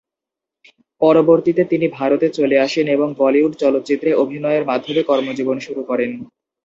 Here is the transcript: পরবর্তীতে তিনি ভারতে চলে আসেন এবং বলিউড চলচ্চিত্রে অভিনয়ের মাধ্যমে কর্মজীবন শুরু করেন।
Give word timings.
পরবর্তীতে 1.01 1.63
তিনি 1.71 1.85
ভারতে 1.97 2.27
চলে 2.37 2.55
আসেন 2.59 2.85
এবং 2.87 3.07
বলিউড 3.19 3.53
চলচ্চিত্রে 3.61 4.09
অভিনয়ের 4.23 4.67
মাধ্যমে 4.69 5.01
কর্মজীবন 5.09 5.57
শুরু 5.59 5.81
করেন। 5.89 6.11